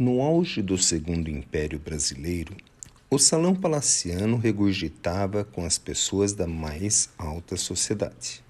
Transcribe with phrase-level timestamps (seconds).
[0.00, 2.56] No auge do Segundo Império Brasileiro,
[3.10, 8.42] o salão palaciano regurgitava com as pessoas da mais alta sociedade.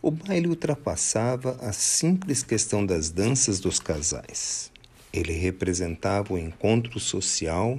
[0.00, 4.72] O baile ultrapassava a simples questão das danças dos casais.
[5.12, 7.78] Ele representava o encontro social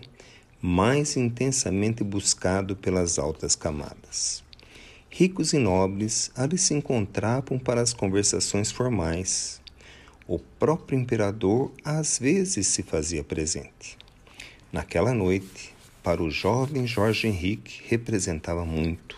[0.62, 4.44] mais intensamente buscado pelas altas camadas.
[5.10, 9.60] Ricos e nobres ali se encontravam para as conversações formais,
[10.28, 13.98] o próprio imperador às vezes se fazia presente.
[14.72, 19.18] Naquela noite, para o jovem Jorge Henrique, representava muito.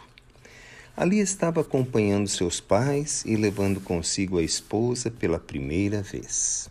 [0.95, 6.70] Ali estava acompanhando seus pais e levando consigo a esposa pela primeira vez.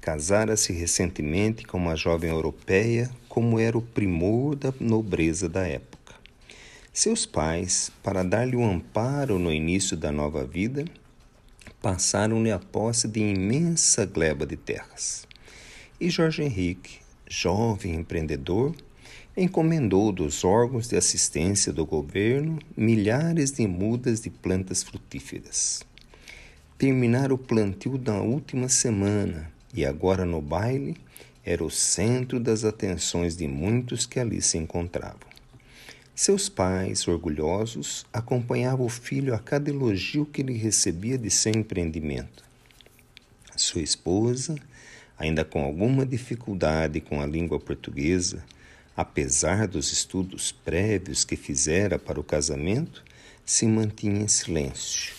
[0.00, 6.14] Casara-se recentemente com uma jovem europeia, como era o primor da nobreza da época.
[6.92, 10.84] Seus pais, para dar-lhe um amparo no início da nova vida,
[11.80, 15.26] passaram-lhe a posse de imensa gleba de terras.
[16.00, 16.98] E Jorge Henrique,
[17.28, 18.74] jovem empreendedor,
[19.36, 25.82] encomendou dos órgãos de assistência do governo milhares de mudas de plantas frutíferas.
[26.76, 30.96] Terminara o plantio da última semana e agora no baile
[31.44, 35.29] era o centro das atenções de muitos que ali se encontravam.
[36.22, 42.44] Seus pais, orgulhosos, acompanhavam o filho a cada elogio que ele recebia de seu empreendimento.
[43.56, 44.54] Sua esposa,
[45.18, 48.44] ainda com alguma dificuldade com a língua portuguesa,
[48.94, 53.02] apesar dos estudos prévios que fizera para o casamento,
[53.42, 55.14] se mantinha em silêncio,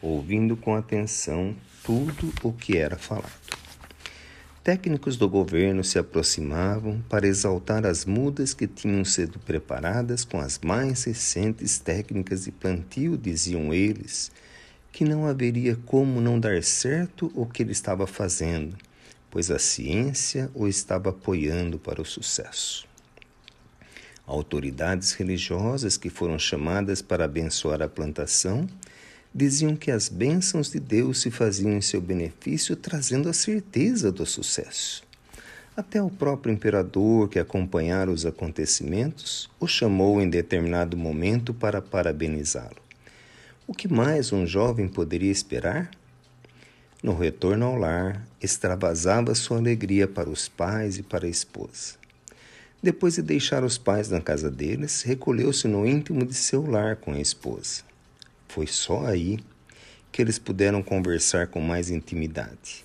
[0.00, 1.54] ouvindo com atenção
[1.84, 3.47] tudo o que era falado.
[4.62, 10.58] Técnicos do governo se aproximavam para exaltar as mudas que tinham sido preparadas com as
[10.58, 14.30] mais recentes técnicas de plantio, diziam eles,
[14.92, 18.76] que não haveria como não dar certo o que ele estava fazendo,
[19.30, 22.86] pois a ciência o estava apoiando para o sucesso.
[24.26, 28.68] Autoridades religiosas que foram chamadas para abençoar a plantação
[29.38, 34.26] diziam que as bênçãos de Deus se faziam em seu benefício, trazendo a certeza do
[34.26, 35.04] sucesso.
[35.76, 42.82] Até o próprio imperador, que acompanhara os acontecimentos, o chamou em determinado momento para parabenizá-lo.
[43.64, 45.88] O que mais um jovem poderia esperar?
[47.00, 51.94] No retorno ao lar, extravasava sua alegria para os pais e para a esposa.
[52.82, 57.12] Depois de deixar os pais na casa deles, recolheu-se no íntimo de seu lar com
[57.12, 57.87] a esposa.
[58.48, 59.38] Foi só aí
[60.10, 62.82] que eles puderam conversar com mais intimidade.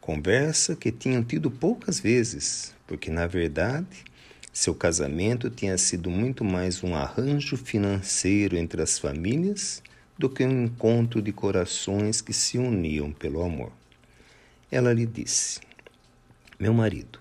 [0.00, 4.04] Conversa que tinham tido poucas vezes, porque na verdade
[4.52, 9.80] seu casamento tinha sido muito mais um arranjo financeiro entre as famílias
[10.18, 13.70] do que um encontro de corações que se uniam pelo amor.
[14.68, 15.60] Ela lhe disse:
[16.58, 17.20] Meu marido,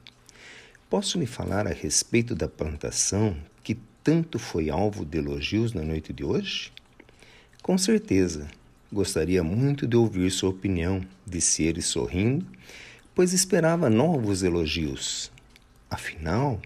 [0.90, 6.12] posso lhe falar a respeito da plantação que tanto foi alvo de elogios na noite
[6.12, 6.72] de hoje?
[7.68, 8.48] Com certeza.
[8.90, 12.48] Gostaria muito de ouvir sua opinião, disse ele sorrindo,
[13.14, 15.30] pois esperava novos elogios.
[15.90, 16.62] Afinal,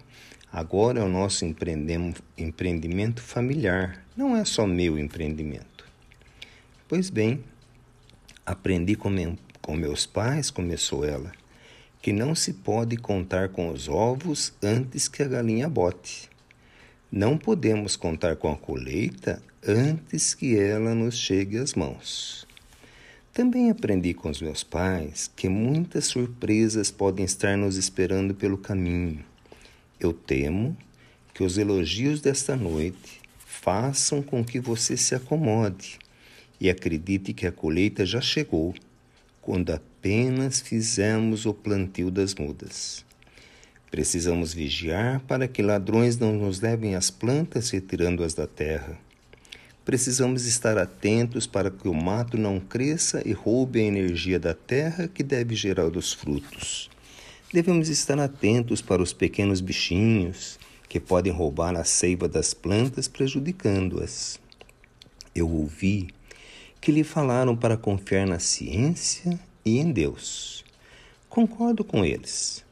[0.52, 5.84] agora é o nosso empreendimento familiar, não é só meu empreendimento.
[6.86, 7.42] Pois bem,
[8.46, 9.10] aprendi com,
[9.60, 11.32] com meus pais, começou ela,
[12.00, 16.30] que não se pode contar com os ovos antes que a galinha bote.
[17.14, 22.46] Não podemos contar com a colheita antes que ela nos chegue às mãos.
[23.34, 29.22] Também aprendi com os meus pais que muitas surpresas podem estar nos esperando pelo caminho.
[30.00, 30.74] Eu temo
[31.34, 35.98] que os elogios desta noite façam com que você se acomode
[36.58, 38.74] e acredite que a colheita já chegou,
[39.42, 43.04] quando apenas fizemos o plantio das mudas.
[43.92, 48.98] Precisamos vigiar para que ladrões não nos levem as plantas retirando-as da terra.
[49.84, 55.06] Precisamos estar atentos para que o mato não cresça e roube a energia da terra
[55.08, 56.88] que deve gerar os frutos.
[57.52, 60.58] Devemos estar atentos para os pequenos bichinhos
[60.88, 64.40] que podem roubar a seiva das plantas, prejudicando-as.
[65.34, 66.08] Eu ouvi
[66.80, 70.64] que lhe falaram para confiar na ciência e em Deus.
[71.28, 72.64] Concordo com eles,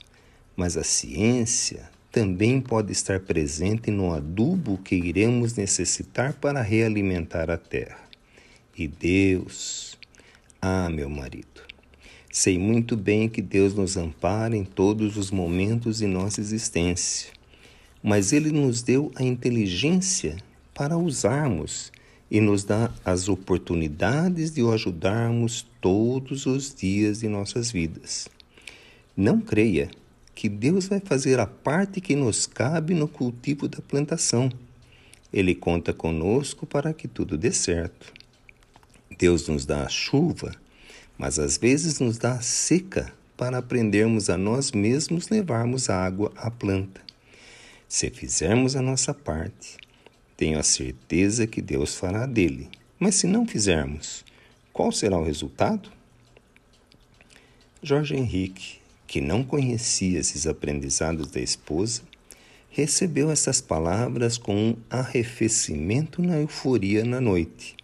[0.60, 7.56] mas a ciência também pode estar presente no adubo que iremos necessitar para realimentar a
[7.56, 7.98] terra.
[8.76, 9.96] E Deus,
[10.60, 11.62] ah, meu marido,
[12.30, 17.30] sei muito bem que Deus nos ampara em todos os momentos de nossa existência,
[18.02, 20.36] mas Ele nos deu a inteligência
[20.74, 21.90] para usarmos
[22.30, 28.28] e nos dá as oportunidades de o ajudarmos todos os dias de nossas vidas.
[29.16, 29.90] Não creia
[30.40, 34.50] que Deus vai fazer a parte que nos cabe no cultivo da plantação.
[35.30, 38.10] Ele conta conosco para que tudo dê certo.
[39.18, 40.54] Deus nos dá a chuva,
[41.18, 46.32] mas às vezes nos dá a seca para aprendermos a nós mesmos levarmos a água
[46.34, 47.02] à planta.
[47.86, 49.76] Se fizermos a nossa parte,
[50.38, 52.70] tenho a certeza que Deus fará dele.
[52.98, 54.24] Mas se não fizermos,
[54.72, 55.92] qual será o resultado?
[57.82, 58.79] Jorge Henrique,
[59.10, 62.02] que não conhecia esses aprendizados da esposa,
[62.68, 67.74] recebeu essas palavras com um arrefecimento na euforia na noite,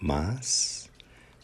[0.00, 0.88] mas,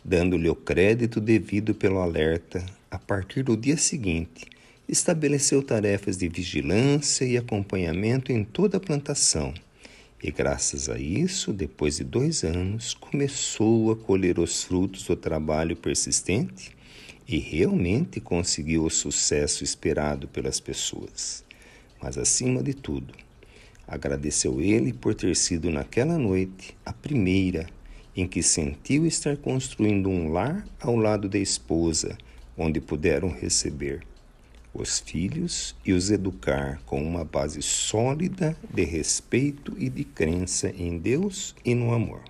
[0.03, 4.47] dando-lhe o crédito devido pelo alerta, a partir do dia seguinte,
[4.89, 9.53] estabeleceu tarefas de vigilância e acompanhamento em toda a plantação.
[10.23, 15.77] E graças a isso, depois de dois anos, começou a colher os frutos do trabalho
[15.77, 16.80] persistente
[17.31, 21.45] e realmente conseguiu o sucesso esperado pelas pessoas.
[22.03, 23.15] Mas, acima de tudo,
[23.87, 27.69] agradeceu ele por ter sido naquela noite a primeira
[28.17, 32.19] em que sentiu estar construindo um lar ao lado da esposa,
[32.59, 34.03] onde puderam receber
[34.75, 40.99] os filhos e os educar com uma base sólida de respeito e de crença em
[40.99, 42.30] Deus e no amor.